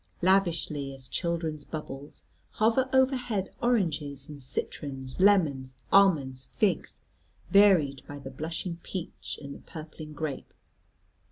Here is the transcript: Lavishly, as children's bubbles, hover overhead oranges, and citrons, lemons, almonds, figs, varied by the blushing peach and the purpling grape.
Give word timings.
Lavishly, 0.23 0.95
as 0.95 1.07
children's 1.07 1.63
bubbles, 1.63 2.23
hover 2.53 2.89
overhead 2.91 3.53
oranges, 3.61 4.27
and 4.27 4.41
citrons, 4.41 5.19
lemons, 5.19 5.75
almonds, 5.91 6.45
figs, 6.45 6.97
varied 7.51 8.01
by 8.07 8.17
the 8.17 8.31
blushing 8.31 8.77
peach 8.81 9.37
and 9.43 9.53
the 9.53 9.59
purpling 9.59 10.13
grape. 10.13 10.55